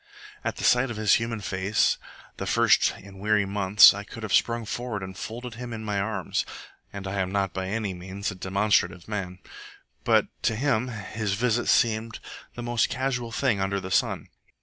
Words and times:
At 0.43 0.55
the 0.55 0.63
sight 0.63 0.89
of 0.89 0.97
his 0.97 1.13
human 1.21 1.41
face, 1.41 1.99
the 2.37 2.47
first 2.47 2.95
in 2.97 3.19
weary 3.19 3.45
months, 3.45 3.93
I 3.93 4.03
could 4.03 4.23
have 4.23 4.33
sprung 4.33 4.65
forward 4.65 5.03
and 5.03 5.15
folded 5.15 5.53
him 5.53 5.73
in 5.73 5.85
my 5.85 5.99
arms 5.99 6.43
(and 6.91 7.05
I 7.05 7.19
am 7.19 7.31
not 7.31 7.53
by 7.53 7.67
any 7.67 7.93
means 7.93 8.31
a 8.31 8.33
demonstrative 8.33 9.07
man); 9.07 9.37
but 10.03 10.25
to 10.41 10.55
him 10.55 10.87
his 10.87 11.33
visit 11.35 11.67
seemed 11.67 12.19
the 12.55 12.63
most 12.63 12.89
casual 12.89 13.31
thing 13.31 13.59
under 13.61 13.79
the 13.79 13.91
sun. 13.91 14.29